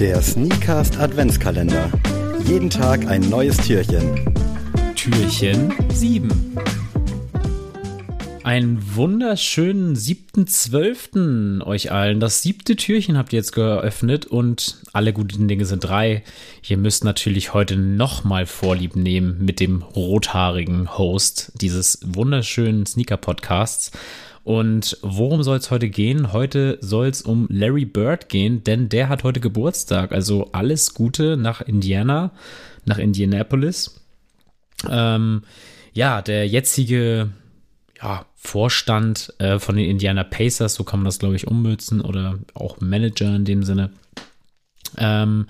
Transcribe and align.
Der 0.00 0.20
Sneakast 0.20 0.98
Adventskalender. 0.98 1.88
Jeden 2.46 2.68
Tag 2.68 3.06
ein 3.06 3.20
neues 3.30 3.56
Türchen. 3.58 4.34
Türchen 4.96 5.72
7. 5.90 6.28
Einen 8.42 8.96
wunderschönen 8.96 9.94
7.12. 9.94 11.64
euch 11.64 11.92
allen. 11.92 12.18
Das 12.18 12.42
siebte 12.42 12.74
Türchen 12.74 13.16
habt 13.16 13.32
ihr 13.32 13.38
jetzt 13.38 13.52
geöffnet 13.52 14.26
und 14.26 14.78
alle 14.92 15.12
guten 15.12 15.46
Dinge 15.46 15.64
sind 15.64 15.84
drei. 15.84 16.24
Ihr 16.66 16.76
müsst 16.76 17.04
natürlich 17.04 17.54
heute 17.54 17.76
nochmal 17.76 18.46
Vorlieb 18.46 18.96
nehmen 18.96 19.44
mit 19.44 19.60
dem 19.60 19.82
rothaarigen 19.82 20.98
Host 20.98 21.52
dieses 21.54 22.00
wunderschönen 22.04 22.84
Sneaker-Podcasts. 22.84 23.92
Und 24.44 24.98
worum 25.00 25.42
soll 25.42 25.56
es 25.56 25.70
heute 25.70 25.88
gehen? 25.88 26.32
Heute 26.34 26.78
soll 26.82 27.08
es 27.08 27.22
um 27.22 27.46
Larry 27.50 27.86
Bird 27.86 28.28
gehen, 28.28 28.62
denn 28.62 28.90
der 28.90 29.08
hat 29.08 29.24
heute 29.24 29.40
Geburtstag. 29.40 30.12
Also 30.12 30.50
alles 30.52 30.92
Gute 30.92 31.38
nach 31.38 31.62
Indiana, 31.62 32.30
nach 32.84 32.98
Indianapolis. 32.98 34.00
Ähm, 34.88 35.42
ja, 35.94 36.20
der 36.20 36.46
jetzige 36.46 37.30
ja, 38.02 38.26
Vorstand 38.34 39.32
äh, 39.38 39.58
von 39.58 39.76
den 39.76 39.88
Indiana 39.88 40.24
Pacers, 40.24 40.74
so 40.74 40.84
kann 40.84 41.00
man 41.00 41.06
das, 41.06 41.18
glaube 41.18 41.36
ich, 41.36 41.46
ummützen, 41.46 42.02
oder 42.02 42.38
auch 42.52 42.80
Manager 42.80 43.34
in 43.34 43.46
dem 43.46 43.62
Sinne. 43.62 43.90
Ähm, 44.98 45.46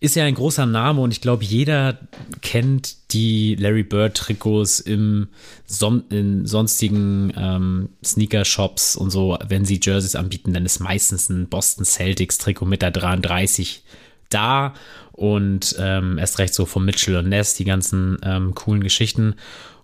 ist 0.00 0.16
ja 0.16 0.24
ein 0.24 0.34
großer 0.34 0.64
Name 0.64 1.02
und 1.02 1.12
ich 1.12 1.20
glaube, 1.20 1.44
jeder 1.44 1.98
kennt 2.40 3.12
die 3.12 3.54
Larry 3.54 3.82
Bird 3.82 4.16
Trikots 4.16 4.80
im 4.80 5.28
Son 5.66 6.04
in 6.08 6.46
sonstigen 6.46 7.32
ähm, 7.36 7.90
Sneaker-Shops 8.02 8.96
und 8.96 9.10
so, 9.10 9.38
wenn 9.46 9.66
sie 9.66 9.78
Jerseys 9.82 10.16
anbieten, 10.16 10.54
dann 10.54 10.64
ist 10.64 10.80
meistens 10.80 11.28
ein 11.28 11.48
Boston 11.48 11.84
Celtics 11.84 12.38
Trikot 12.38 12.64
mit 12.64 12.80
der 12.80 12.92
33 12.92 13.82
da 14.30 14.72
und 15.12 15.76
ähm, 15.78 16.16
erst 16.16 16.38
recht 16.38 16.54
so 16.54 16.64
von 16.64 16.84
Mitchell 16.84 17.16
und 17.16 17.28
Ness, 17.28 17.54
die 17.54 17.64
ganzen 17.64 18.16
ähm, 18.22 18.54
coolen 18.54 18.82
Geschichten. 18.82 19.34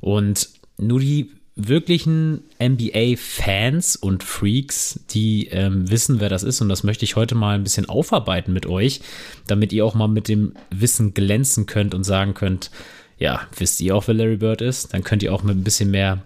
Und 0.01 0.49
nur 0.79 1.01
die 1.01 1.31
wirklichen 1.57 2.45
NBA-Fans 2.63 3.97
und 3.97 4.23
Freaks, 4.23 5.01
die 5.11 5.49
ähm, 5.49 5.91
wissen, 5.91 6.21
wer 6.21 6.29
das 6.29 6.43
ist. 6.43 6.61
Und 6.61 6.69
das 6.69 6.85
möchte 6.85 7.07
ich 7.07 7.17
heute 7.17 7.35
mal 7.35 7.55
ein 7.55 7.65
bisschen 7.65 7.89
aufarbeiten 7.89 8.53
mit 8.53 8.67
euch, 8.67 9.01
damit 9.47 9.73
ihr 9.73 9.85
auch 9.85 9.95
mal 9.95 10.07
mit 10.07 10.29
dem 10.29 10.53
Wissen 10.71 11.15
glänzen 11.15 11.65
könnt 11.65 11.95
und 11.95 12.05
sagen 12.05 12.35
könnt, 12.35 12.71
ja, 13.19 13.41
wisst 13.57 13.81
ihr 13.81 13.97
auch, 13.97 14.07
wer 14.07 14.15
Larry 14.15 14.37
Bird 14.37 14.61
ist? 14.61 14.93
Dann 14.93 15.03
könnt 15.03 15.23
ihr 15.23 15.33
auch 15.33 15.43
mit 15.43 15.57
ein 15.57 15.65
bisschen 15.65 15.91
mehr 15.91 16.23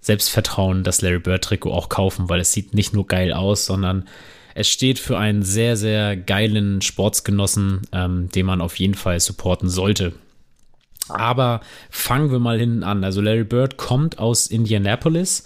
Selbstvertrauen 0.00 0.84
das 0.84 1.02
Larry 1.02 1.18
Bird-Trikot 1.18 1.72
auch 1.72 1.90
kaufen, 1.90 2.30
weil 2.30 2.40
es 2.40 2.52
sieht 2.52 2.72
nicht 2.72 2.94
nur 2.94 3.06
geil 3.06 3.34
aus, 3.34 3.66
sondern 3.66 4.08
es 4.54 4.68
steht 4.68 4.98
für 4.98 5.18
einen 5.18 5.42
sehr, 5.42 5.76
sehr 5.76 6.16
geilen 6.16 6.80
Sportsgenossen, 6.80 7.82
ähm, 7.92 8.30
den 8.30 8.46
man 8.46 8.62
auf 8.62 8.78
jeden 8.78 8.94
Fall 8.94 9.20
supporten 9.20 9.68
sollte. 9.68 10.14
Aber 11.08 11.60
fangen 11.90 12.30
wir 12.30 12.38
mal 12.38 12.58
hinten 12.58 12.82
an. 12.82 13.04
Also 13.04 13.20
Larry 13.20 13.44
Bird 13.44 13.76
kommt 13.76 14.18
aus 14.18 14.46
Indianapolis, 14.46 15.44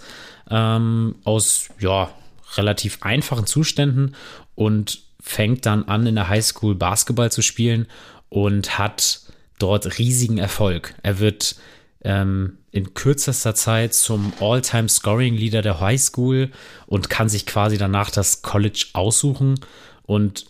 ähm, 0.49 1.15
aus 1.23 1.69
ja, 1.79 2.09
relativ 2.57 2.99
einfachen 3.01 3.45
Zuständen 3.45 4.15
und 4.55 5.01
fängt 5.19 5.65
dann 5.65 5.85
an, 5.85 6.07
in 6.07 6.15
der 6.15 6.29
Highschool 6.29 6.75
Basketball 6.75 7.31
zu 7.31 7.41
spielen 7.41 7.87
und 8.29 8.77
hat 8.77 9.21
dort 9.59 9.99
riesigen 9.99 10.37
Erfolg. 10.37 10.95
Er 11.03 11.19
wird 11.19 11.55
ähm, 12.03 12.57
in 12.71 12.93
kürzester 12.93 13.53
Zeit 13.53 13.93
zum 13.93 14.33
All-Time 14.39 14.89
Scoring 14.89 15.35
Leader 15.35 15.61
der 15.61 15.79
Highschool 15.79 16.49
und 16.87 17.09
kann 17.09 17.29
sich 17.29 17.45
quasi 17.45 17.77
danach 17.77 18.09
das 18.09 18.41
College 18.41 18.87
aussuchen 18.93 19.59
und 20.03 20.45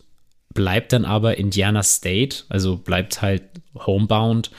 bleibt 0.53 0.93
dann 0.93 1.05
aber 1.05 1.37
Indiana 1.37 1.83
State, 1.83 2.43
also 2.49 2.77
bleibt 2.77 3.21
halt 3.21 3.43
homebound 3.75 4.51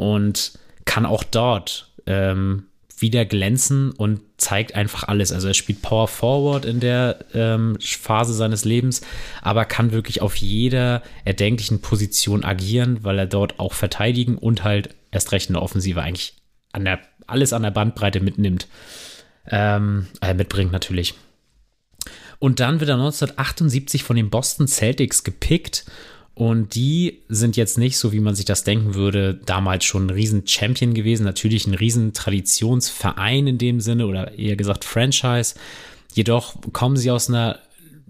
und 0.00 0.52
kann 0.84 1.06
auch 1.06 1.22
dort 1.22 1.92
ähm, 2.06 2.64
wieder 2.98 3.24
glänzen 3.24 3.92
und 3.92 4.20
zeigt 4.36 4.74
einfach 4.74 5.04
alles. 5.04 5.32
Also 5.32 5.48
er 5.48 5.54
spielt 5.54 5.82
Power 5.82 6.08
Forward 6.08 6.64
in 6.64 6.80
der 6.80 7.24
ähm, 7.34 7.76
Phase 7.80 8.34
seines 8.34 8.64
Lebens, 8.64 9.02
aber 9.42 9.64
kann 9.64 9.92
wirklich 9.92 10.22
auf 10.22 10.36
jeder 10.36 11.02
erdenklichen 11.24 11.80
Position 11.80 12.44
agieren, 12.44 13.02
weil 13.02 13.18
er 13.18 13.26
dort 13.26 13.58
auch 13.58 13.72
verteidigen 13.72 14.36
und 14.36 14.64
halt 14.64 14.94
erst 15.10 15.32
recht 15.32 15.48
in 15.48 15.54
der 15.54 15.62
Offensive 15.62 16.02
eigentlich 16.02 16.34
an 16.72 16.84
der, 16.84 17.00
alles 17.26 17.52
an 17.52 17.62
der 17.62 17.70
Bandbreite 17.70 18.20
mitnimmt. 18.20 18.66
Ähm, 19.50 20.06
äh, 20.20 20.34
mitbringt 20.34 20.72
natürlich. 20.72 21.14
Und 22.38 22.60
dann 22.60 22.80
wird 22.80 22.88
er 22.88 22.96
1978 22.96 24.02
von 24.02 24.16
den 24.16 24.30
Boston 24.30 24.66
Celtics 24.66 25.24
gepickt 25.24 25.84
und 26.40 26.74
die 26.74 27.20
sind 27.28 27.58
jetzt 27.58 27.76
nicht, 27.76 27.98
so 27.98 28.14
wie 28.14 28.20
man 28.20 28.34
sich 28.34 28.46
das 28.46 28.64
denken 28.64 28.94
würde, 28.94 29.38
damals 29.44 29.84
schon 29.84 30.06
ein 30.06 30.10
Riesen-Champion 30.10 30.94
gewesen. 30.94 31.24
Natürlich 31.24 31.66
ein 31.66 31.74
Riesen-Traditionsverein 31.74 33.46
in 33.46 33.58
dem 33.58 33.80
Sinne 33.82 34.06
oder 34.06 34.38
eher 34.38 34.56
gesagt 34.56 34.86
Franchise. 34.86 35.54
Jedoch 36.14 36.54
kommen 36.72 36.96
sie 36.96 37.10
aus 37.10 37.28
einer 37.28 37.58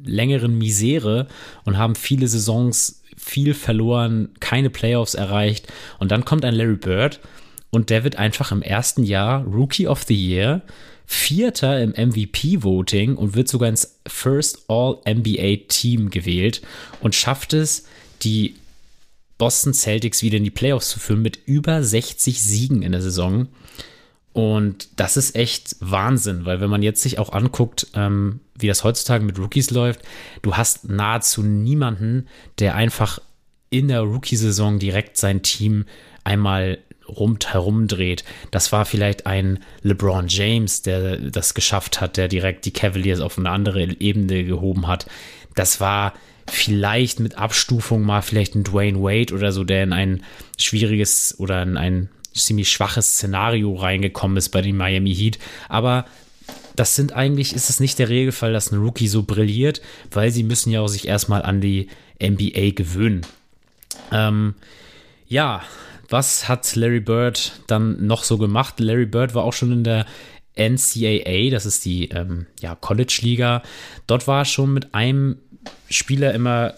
längeren 0.00 0.56
Misere 0.56 1.26
und 1.64 1.76
haben 1.76 1.96
viele 1.96 2.28
Saisons 2.28 3.02
viel 3.16 3.52
verloren, 3.52 4.28
keine 4.38 4.70
Playoffs 4.70 5.14
erreicht. 5.14 5.66
Und 5.98 6.12
dann 6.12 6.24
kommt 6.24 6.44
ein 6.44 6.54
Larry 6.54 6.76
Bird 6.76 7.18
und 7.70 7.90
der 7.90 8.04
wird 8.04 8.14
einfach 8.14 8.52
im 8.52 8.62
ersten 8.62 9.02
Jahr 9.02 9.42
Rookie 9.42 9.88
of 9.88 10.04
the 10.04 10.14
Year, 10.14 10.62
Vierter 11.04 11.82
im 11.82 11.94
MVP-Voting 11.96 13.16
und 13.16 13.34
wird 13.34 13.48
sogar 13.48 13.70
ins 13.70 13.98
First 14.06 14.66
All-NBA-Team 14.68 16.10
gewählt 16.10 16.62
und 17.00 17.16
schafft 17.16 17.54
es, 17.54 17.86
die 18.22 18.54
Boston 19.38 19.72
Celtics 19.72 20.22
wieder 20.22 20.36
in 20.36 20.44
die 20.44 20.50
Playoffs 20.50 20.90
zu 20.90 21.00
führen 21.00 21.22
mit 21.22 21.38
über 21.46 21.82
60 21.82 22.42
Siegen 22.42 22.82
in 22.82 22.92
der 22.92 23.02
Saison. 23.02 23.48
Und 24.32 24.88
das 24.96 25.16
ist 25.16 25.34
echt 25.34 25.76
Wahnsinn, 25.80 26.44
weil 26.44 26.60
wenn 26.60 26.70
man 26.70 26.82
jetzt 26.82 27.02
sich 27.02 27.18
auch 27.18 27.32
anguckt, 27.32 27.88
ähm, 27.94 28.40
wie 28.54 28.68
das 28.68 28.84
heutzutage 28.84 29.24
mit 29.24 29.38
Rookies 29.38 29.70
läuft, 29.70 30.02
du 30.42 30.56
hast 30.56 30.88
nahezu 30.88 31.42
niemanden, 31.42 32.28
der 32.58 32.74
einfach 32.74 33.20
in 33.70 33.88
der 33.88 34.02
Rookie-Saison 34.02 34.78
direkt 34.78 35.16
sein 35.16 35.42
Team 35.42 35.86
einmal 36.22 36.78
rund 37.08 37.52
herumdreht. 37.52 38.24
Das 38.50 38.72
war 38.72 38.84
vielleicht 38.84 39.26
ein 39.26 39.60
LeBron 39.82 40.28
James, 40.28 40.82
der 40.82 41.16
das 41.18 41.54
geschafft 41.54 42.00
hat, 42.00 42.16
der 42.16 42.28
direkt 42.28 42.66
die 42.66 42.72
Cavaliers 42.72 43.20
auf 43.20 43.38
eine 43.38 43.50
andere 43.50 43.82
Ebene 43.82 44.44
gehoben 44.44 44.86
hat. 44.86 45.06
Das 45.54 45.80
war 45.80 46.14
vielleicht 46.50 47.20
mit 47.20 47.38
Abstufung 47.38 48.02
mal 48.02 48.22
vielleicht 48.22 48.54
ein 48.54 48.64
Dwayne 48.64 49.00
Wade 49.00 49.34
oder 49.34 49.52
so, 49.52 49.64
der 49.64 49.84
in 49.84 49.92
ein 49.92 50.22
schwieriges 50.58 51.36
oder 51.38 51.62
in 51.62 51.76
ein 51.76 52.08
ziemlich 52.34 52.70
schwaches 52.70 53.14
Szenario 53.14 53.74
reingekommen 53.74 54.36
ist 54.36 54.50
bei 54.50 54.62
den 54.62 54.76
Miami 54.76 55.14
Heat. 55.14 55.38
Aber 55.68 56.04
das 56.76 56.96
sind 56.96 57.12
eigentlich, 57.12 57.54
ist 57.54 57.70
es 57.70 57.80
nicht 57.80 57.98
der 57.98 58.08
Regelfall, 58.08 58.52
dass 58.52 58.72
ein 58.72 58.80
Rookie 58.80 59.08
so 59.08 59.22
brilliert, 59.22 59.80
weil 60.10 60.30
sie 60.30 60.42
müssen 60.42 60.70
ja 60.70 60.80
auch 60.80 60.88
sich 60.88 61.08
erstmal 61.08 61.42
an 61.42 61.60
die 61.60 61.88
NBA 62.22 62.70
gewöhnen. 62.74 63.22
Ähm, 64.12 64.54
ja, 65.28 65.62
was 66.08 66.48
hat 66.48 66.74
Larry 66.76 67.00
Bird 67.00 67.52
dann 67.66 68.06
noch 68.06 68.24
so 68.24 68.38
gemacht? 68.38 68.80
Larry 68.80 69.06
Bird 69.06 69.34
war 69.34 69.44
auch 69.44 69.52
schon 69.52 69.72
in 69.72 69.84
der 69.84 70.06
NCAA, 70.56 71.50
das 71.50 71.66
ist 71.66 71.84
die 71.84 72.08
ähm, 72.08 72.46
ja, 72.60 72.74
College-Liga. 72.74 73.62
Dort 74.06 74.26
war 74.26 74.42
er 74.42 74.44
schon 74.44 74.72
mit 74.72 74.94
einem 74.94 75.38
Spieler 75.88 76.34
immer 76.34 76.74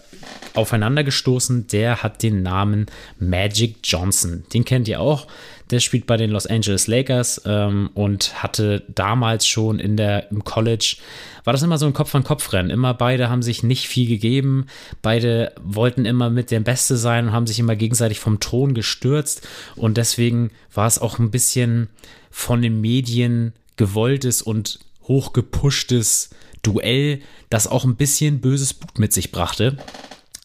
aufeinander 0.53 1.03
gestoßen. 1.03 1.67
Der 1.67 2.03
hat 2.03 2.23
den 2.23 2.43
Namen 2.43 2.87
Magic 3.19 3.77
Johnson. 3.83 4.43
Den 4.53 4.65
kennt 4.65 4.87
ihr 4.87 4.99
auch. 4.99 5.27
Der 5.71 5.79
spielt 5.79 6.05
bei 6.05 6.17
den 6.17 6.29
Los 6.29 6.45
Angeles 6.45 6.87
Lakers 6.87 7.41
ähm, 7.45 7.89
und 7.93 8.43
hatte 8.43 8.83
damals 8.93 9.47
schon 9.47 9.79
in 9.79 9.97
der, 9.97 10.29
im 10.29 10.43
College, 10.43 10.97
war 11.43 11.53
das 11.53 11.63
immer 11.63 11.77
so 11.77 11.85
ein 11.85 11.93
Kopf-an-Kopf-Rennen. 11.93 12.69
Immer 12.69 12.93
beide 12.93 13.29
haben 13.29 13.41
sich 13.41 13.63
nicht 13.63 13.87
viel 13.87 14.07
gegeben. 14.07 14.67
Beide 15.01 15.53
wollten 15.63 16.05
immer 16.05 16.29
mit 16.29 16.51
dem 16.51 16.63
Beste 16.63 16.95
sein 16.95 17.27
und 17.27 17.33
haben 17.33 17.47
sich 17.47 17.59
immer 17.59 17.75
gegenseitig 17.75 18.19
vom 18.19 18.39
Thron 18.39 18.73
gestürzt. 18.73 19.47
Und 19.75 19.97
deswegen 19.97 20.51
war 20.73 20.87
es 20.87 20.99
auch 20.99 21.17
ein 21.17 21.31
bisschen 21.31 21.89
von 22.29 22.61
den 22.61 22.81
Medien 22.81 23.53
gewolltes 23.75 24.41
und 24.41 24.79
hochgepushtes 25.07 26.29
Duell, 26.61 27.21
das 27.49 27.67
auch 27.67 27.83
ein 27.83 27.97
bisschen 27.97 28.39
böses 28.39 28.73
Blut 28.73 28.97
mit 28.97 29.13
sich 29.13 29.31
brachte. 29.31 29.77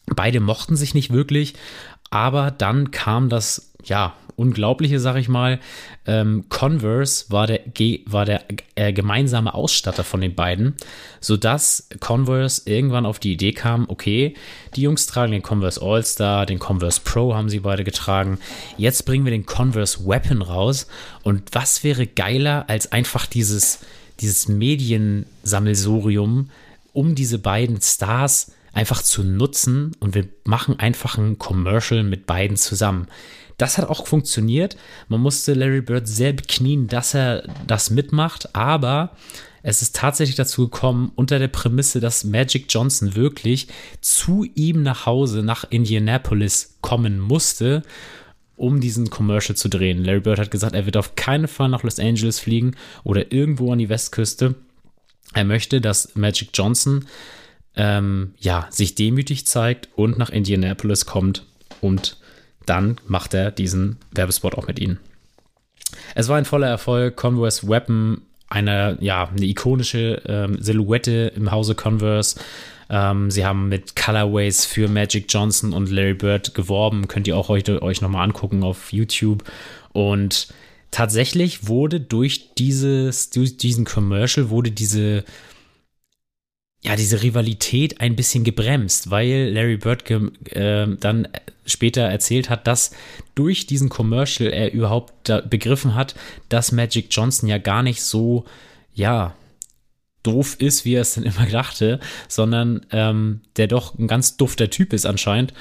Beide 0.07 0.39
mochten 0.39 0.75
sich 0.75 0.93
nicht 0.93 1.13
wirklich, 1.13 1.53
aber 2.09 2.51
dann 2.51 2.91
kam 2.91 3.29
das, 3.29 3.71
ja, 3.83 4.15
unglaubliche, 4.39 4.99
sag 4.99 5.17
ich 5.17 5.27
mal. 5.27 5.59
Ähm, 6.07 6.45
Converse 6.47 7.25
war 7.29 7.45
der, 7.45 7.59
war 8.05 8.25
der 8.25 8.45
äh, 8.75 8.93
gemeinsame 8.93 9.53
Ausstatter 9.53 10.05
von 10.05 10.21
den 10.21 10.33
beiden, 10.33 10.75
sodass 11.19 11.89
Converse 11.99 12.61
irgendwann 12.65 13.05
auf 13.05 13.19
die 13.19 13.33
Idee 13.33 13.51
kam, 13.51 13.85
okay, 13.89 14.33
die 14.75 14.81
Jungs 14.83 15.07
tragen 15.07 15.33
den 15.33 15.43
Converse 15.43 15.81
All-Star, 15.81 16.45
den 16.45 16.57
Converse 16.57 17.01
Pro 17.03 17.35
haben 17.35 17.49
sie 17.49 17.59
beide 17.59 17.83
getragen. 17.83 18.39
Jetzt 18.77 19.05
bringen 19.05 19.25
wir 19.25 19.31
den 19.31 19.45
Converse 19.45 20.07
Weapon 20.07 20.41
raus. 20.41 20.87
Und 21.23 21.43
was 21.51 21.83
wäre 21.83 22.07
geiler 22.07 22.65
als 22.69 22.91
einfach 22.93 23.25
dieses 23.25 23.79
dieses 24.19 24.47
Mediensammelsurium 24.47 26.49
um 26.93 27.15
diese 27.15 27.39
beiden 27.39 27.81
Stars 27.81 28.51
einfach 28.73 29.01
zu 29.01 29.23
nutzen 29.23 29.95
und 29.99 30.15
wir 30.15 30.27
machen 30.43 30.79
einfach 30.79 31.17
ein 31.17 31.37
Commercial 31.37 32.03
mit 32.03 32.25
beiden 32.25 32.57
zusammen. 32.57 33.07
Das 33.57 33.77
hat 33.77 33.89
auch 33.89 34.07
funktioniert. 34.07 34.77
Man 35.07 35.21
musste 35.21 35.53
Larry 35.53 35.81
Bird 35.81 36.07
sehr 36.07 36.33
beknien, 36.33 36.87
dass 36.87 37.13
er 37.13 37.43
das 37.67 37.89
mitmacht, 37.89 38.55
aber 38.55 39.15
es 39.63 39.81
ist 39.81 39.95
tatsächlich 39.95 40.37
dazu 40.37 40.69
gekommen, 40.69 41.11
unter 41.15 41.39
der 41.39 41.49
Prämisse, 41.49 41.99
dass 41.99 42.23
Magic 42.23 42.67
Johnson 42.69 43.15
wirklich 43.15 43.67
zu 43.99 44.45
ihm 44.55 44.83
nach 44.83 45.05
Hause, 45.05 45.43
nach 45.43 45.65
Indianapolis 45.69 46.77
kommen 46.81 47.19
musste, 47.19 47.83
um 48.59 48.81
diesen 48.81 49.09
Commercial 49.09 49.55
zu 49.55 49.69
drehen. 49.69 50.03
Larry 50.03 50.19
Bird 50.19 50.39
hat 50.39 50.51
gesagt, 50.51 50.75
er 50.75 50.85
wird 50.85 50.97
auf 50.97 51.15
keinen 51.15 51.47
Fall 51.47 51.69
nach 51.69 51.83
Los 51.83 51.99
Angeles 51.99 52.39
fliegen 52.39 52.75
oder 53.03 53.31
irgendwo 53.31 53.71
an 53.71 53.79
die 53.79 53.89
Westküste. 53.89 54.55
Er 55.33 55.45
möchte, 55.45 55.79
dass 55.79 56.15
Magic 56.15 56.49
Johnson 56.53 57.05
ähm, 57.75 58.33
ja, 58.37 58.67
sich 58.69 58.95
demütig 58.95 59.47
zeigt 59.47 59.89
und 59.95 60.17
nach 60.17 60.29
Indianapolis 60.29 61.05
kommt 61.05 61.45
und 61.79 62.17
dann 62.65 62.97
macht 63.07 63.33
er 63.33 63.51
diesen 63.51 63.97
Werbespot 64.11 64.55
auch 64.55 64.67
mit 64.67 64.79
ihnen. 64.79 64.99
Es 66.13 66.27
war 66.27 66.37
ein 66.37 66.45
voller 66.45 66.67
Erfolg. 66.67 67.15
Converse 67.15 67.67
Weapon, 67.67 68.21
eine, 68.49 68.97
ja, 68.99 69.29
eine 69.29 69.45
ikonische 69.45 70.21
ähm, 70.25 70.57
Silhouette 70.61 71.31
im 71.35 71.51
Hause 71.51 71.75
Converse. 71.75 72.39
Ähm, 72.89 73.29
sie 73.29 73.45
haben 73.45 73.69
mit 73.69 73.95
Colorways 73.95 74.65
für 74.65 74.87
Magic 74.87 75.25
Johnson 75.29 75.73
und 75.73 75.89
Larry 75.89 76.15
Bird 76.15 76.55
geworben. 76.55 77.07
Könnt 77.07 77.27
ihr 77.27 77.37
auch 77.37 77.47
heute 77.47 77.81
euch 77.83 78.01
nochmal 78.01 78.23
angucken 78.23 78.63
auf 78.63 78.91
YouTube. 78.91 79.43
Und 79.93 80.47
tatsächlich 80.91 81.67
wurde 81.67 81.99
durch 81.99 82.55
dieses, 82.55 83.29
durch 83.29 83.57
diesen 83.57 83.85
Commercial 83.85 84.49
wurde 84.49 84.71
diese 84.71 85.23
ja, 86.81 86.95
diese 86.95 87.21
Rivalität 87.21 87.99
ein 87.99 88.15
bisschen 88.15 88.43
gebremst, 88.43 89.11
weil 89.11 89.51
Larry 89.53 89.77
Bird 89.77 90.09
äh, 90.09 90.87
dann 90.99 91.27
später 91.65 92.03
erzählt 92.03 92.49
hat, 92.49 92.67
dass 92.67 92.91
durch 93.35 93.67
diesen 93.67 93.89
Commercial 93.89 94.51
er 94.51 94.71
überhaupt 94.71 95.31
begriffen 95.49 95.93
hat, 95.95 96.15
dass 96.47 96.71
Magic 96.71 97.07
Johnson 97.11 97.49
ja 97.49 97.57
gar 97.57 97.83
nicht 97.83 98.01
so, 98.01 98.45
ja, 98.93 99.35
doof 100.23 100.55
ist, 100.59 100.85
wie 100.85 100.95
er 100.95 101.01
es 101.01 101.15
dann 101.15 101.23
immer 101.23 101.45
dachte, 101.45 101.99
sondern 102.27 102.85
ähm, 102.91 103.41
der 103.57 103.67
doch 103.67 103.97
ein 103.97 104.07
ganz 104.07 104.37
dufter 104.37 104.69
Typ 104.69 104.93
ist 104.93 105.05
anscheinend. 105.05 105.53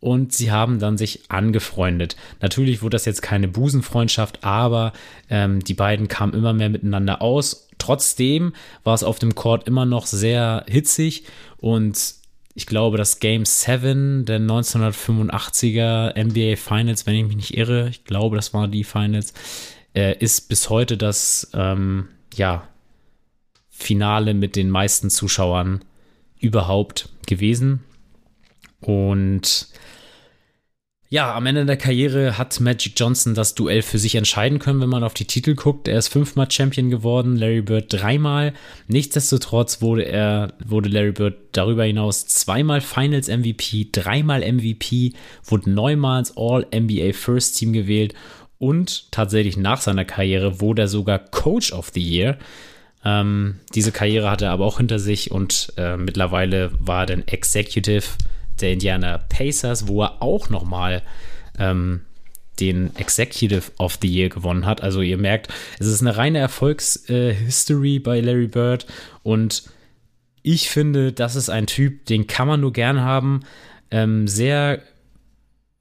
Und 0.00 0.32
sie 0.32 0.50
haben 0.50 0.80
dann 0.80 0.98
sich 0.98 1.30
angefreundet. 1.30 2.16
Natürlich 2.40 2.82
wurde 2.82 2.96
das 2.96 3.04
jetzt 3.04 3.22
keine 3.22 3.46
Busenfreundschaft, 3.46 4.42
aber 4.42 4.92
ähm, 5.30 5.62
die 5.62 5.74
beiden 5.74 6.08
kamen 6.08 6.34
immer 6.34 6.52
mehr 6.52 6.70
miteinander 6.70 7.22
aus 7.22 7.68
Trotzdem 7.82 8.54
war 8.84 8.94
es 8.94 9.02
auf 9.02 9.18
dem 9.18 9.34
Court 9.34 9.66
immer 9.66 9.84
noch 9.84 10.06
sehr 10.06 10.64
hitzig 10.68 11.24
und 11.58 12.14
ich 12.54 12.66
glaube, 12.66 12.96
das 12.96 13.18
Game 13.18 13.44
7 13.44 14.24
der 14.24 14.38
1985er 14.38 16.16
NBA 16.16 16.56
Finals, 16.56 17.06
wenn 17.06 17.16
ich 17.16 17.26
mich 17.26 17.36
nicht 17.36 17.56
irre, 17.56 17.88
ich 17.88 18.04
glaube, 18.04 18.36
das 18.36 18.54
waren 18.54 18.70
die 18.70 18.84
Finals, 18.84 19.34
äh, 19.94 20.16
ist 20.18 20.48
bis 20.48 20.70
heute 20.70 20.96
das 20.96 21.50
ähm, 21.54 22.08
ja, 22.34 22.68
Finale 23.68 24.32
mit 24.32 24.54
den 24.54 24.70
meisten 24.70 25.10
Zuschauern 25.10 25.84
überhaupt 26.38 27.08
gewesen. 27.26 27.82
Und 28.80 29.68
ja, 31.12 31.34
am 31.34 31.44
Ende 31.44 31.66
der 31.66 31.76
Karriere 31.76 32.38
hat 32.38 32.58
Magic 32.58 32.94
Johnson 32.96 33.34
das 33.34 33.54
Duell 33.54 33.82
für 33.82 33.98
sich 33.98 34.14
entscheiden 34.14 34.58
können, 34.58 34.80
wenn 34.80 34.88
man 34.88 35.04
auf 35.04 35.12
die 35.12 35.26
Titel 35.26 35.54
guckt. 35.54 35.86
Er 35.86 35.98
ist 35.98 36.08
fünfmal 36.08 36.50
Champion 36.50 36.88
geworden, 36.88 37.36
Larry 37.36 37.60
Bird 37.60 37.92
dreimal. 37.92 38.54
Nichtsdestotrotz 38.88 39.82
wurde 39.82 40.06
er, 40.06 40.54
wurde 40.64 40.88
Larry 40.88 41.12
Bird 41.12 41.34
darüber 41.52 41.84
hinaus 41.84 42.28
zweimal 42.28 42.80
Finals 42.80 43.28
MVP, 43.28 43.88
dreimal 43.92 44.40
MVP, 44.40 45.12
wurde 45.44 45.68
neunmals 45.68 46.34
All-NBA 46.34 47.12
First 47.12 47.58
Team 47.58 47.74
gewählt 47.74 48.14
und 48.56 49.12
tatsächlich 49.12 49.58
nach 49.58 49.82
seiner 49.82 50.06
Karriere 50.06 50.62
wurde 50.62 50.80
er 50.80 50.88
sogar 50.88 51.18
Coach 51.18 51.74
of 51.74 51.90
the 51.92 52.00
Year. 52.00 52.38
Ähm, 53.04 53.56
diese 53.74 53.92
Karriere 53.92 54.30
hatte 54.30 54.46
er 54.46 54.52
aber 54.52 54.64
auch 54.64 54.78
hinter 54.78 54.98
sich 54.98 55.30
und 55.30 55.74
äh, 55.76 55.98
mittlerweile 55.98 56.70
war 56.80 57.00
er 57.00 57.06
dann 57.06 57.28
Executive 57.28 58.06
der 58.60 58.72
Indiana 58.72 59.18
Pacers, 59.18 59.88
wo 59.88 60.02
er 60.02 60.22
auch 60.22 60.50
nochmal 60.50 61.02
ähm, 61.58 62.02
den 62.60 62.94
Executive 62.96 63.72
of 63.78 63.98
the 64.00 64.08
Year 64.08 64.28
gewonnen 64.28 64.66
hat. 64.66 64.82
Also 64.82 65.00
ihr 65.00 65.18
merkt, 65.18 65.48
es 65.78 65.86
ist 65.86 66.00
eine 66.00 66.16
reine 66.16 66.38
Erfolgshistory 66.38 67.96
äh, 67.96 68.00
bei 68.00 68.20
Larry 68.20 68.46
Bird 68.46 68.86
und 69.22 69.64
ich 70.42 70.68
finde, 70.68 71.12
das 71.12 71.36
ist 71.36 71.50
ein 71.50 71.66
Typ, 71.66 72.06
den 72.06 72.26
kann 72.26 72.48
man 72.48 72.60
nur 72.60 72.72
gern 72.72 73.00
haben. 73.00 73.40
Ähm, 73.90 74.26
sehr 74.26 74.82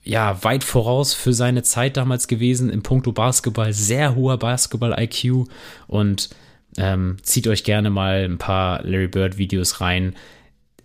ja, 0.03 0.43
weit 0.43 0.63
voraus 0.63 1.13
für 1.13 1.33
seine 1.33 1.63
Zeit 1.63 1.97
damals 1.97 2.27
gewesen 2.27 2.69
im 2.69 2.83
Punkto 2.83 3.11
Basketball, 3.11 3.73
sehr 3.73 4.15
hoher 4.15 4.37
Basketball-IQ 4.37 5.47
und 5.87 6.29
ähm, 6.77 7.17
zieht 7.21 7.47
euch 7.47 7.63
gerne 7.63 7.89
mal 7.89 8.23
ein 8.23 8.37
paar 8.37 8.83
Larry 8.83 9.07
Bird-Videos 9.07 9.81
rein. 9.81 10.15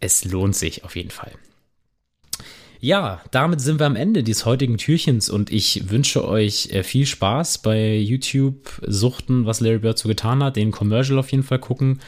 Es 0.00 0.24
lohnt 0.24 0.56
sich 0.56 0.84
auf 0.84 0.96
jeden 0.96 1.10
Fall. 1.10 1.32
Ja, 2.86 3.20
damit 3.32 3.60
sind 3.60 3.80
wir 3.80 3.86
am 3.86 3.96
Ende 3.96 4.22
des 4.22 4.46
heutigen 4.46 4.78
Türchens 4.78 5.28
und 5.28 5.50
ich 5.50 5.90
wünsche 5.90 6.24
euch 6.24 6.70
äh, 6.70 6.84
viel 6.84 7.04
Spaß 7.04 7.58
bei 7.58 7.96
YouTube 7.96 8.80
suchten, 8.86 9.44
was 9.44 9.58
Larry 9.58 9.78
Bird 9.78 9.98
so 9.98 10.08
getan 10.08 10.40
hat, 10.40 10.54
den 10.54 10.70
Commercial 10.70 11.18
auf 11.18 11.32
jeden 11.32 11.42
Fall 11.42 11.58
gucken 11.58 11.98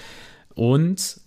und 0.55 1.21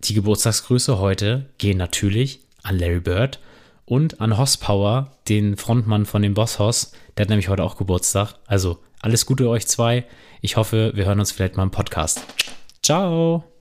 die 0.00 0.12
Geburtstagsgrüße 0.12 0.98
heute 0.98 1.46
gehen 1.56 1.78
natürlich 1.78 2.40
an 2.64 2.78
Larry 2.78 3.00
Bird 3.00 3.40
und 3.86 4.20
an 4.20 4.36
Hoss 4.36 4.58
Power, 4.58 5.16
den 5.26 5.56
Frontmann 5.56 6.04
von 6.04 6.20
dem 6.20 6.34
Boss 6.34 6.58
Hoss. 6.58 6.92
Der 7.16 7.24
hat 7.24 7.30
nämlich 7.30 7.48
heute 7.48 7.64
auch 7.64 7.78
Geburtstag. 7.78 8.34
Also 8.46 8.78
alles 9.00 9.24
Gute 9.24 9.48
euch 9.48 9.66
zwei. 9.66 10.04
Ich 10.42 10.58
hoffe, 10.58 10.92
wir 10.94 11.06
hören 11.06 11.18
uns 11.18 11.32
vielleicht 11.32 11.56
mal 11.56 11.62
im 11.62 11.70
Podcast. 11.70 12.20
Ciao. 12.82 13.51